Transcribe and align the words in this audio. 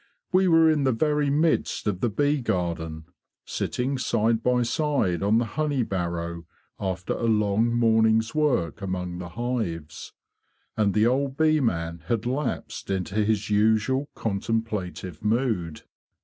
We 0.31 0.47
were 0.47 0.67
in 0.67 0.83
the 0.83 0.91
very 0.91 1.29
midst 1.29 1.85
of 1.85 1.99
the 1.99 2.09
bee 2.09 2.41
garden, 2.41 3.05
sitting 3.45 3.99
side 3.99 4.41
by 4.41 4.63
side 4.63 5.21
on 5.21 5.37
the 5.37 5.45
honey 5.45 5.83
barrow 5.83 6.47
after 6.79 7.13
a 7.13 7.27
long 7.27 7.67
morning's 7.75 8.33
work 8.33 8.81
among 8.81 9.19
the 9.19 9.29
hives; 9.29 10.11
and 10.75 10.95
the 10.95 11.05
old 11.05 11.37
bee 11.37 11.59
man 11.59 11.99
had 12.07 12.25
lapsed 12.25 12.89
into 12.89 13.23
his 13.23 13.51
usual 13.51 14.09
contemplative 14.15 15.23
mood. 15.23 15.83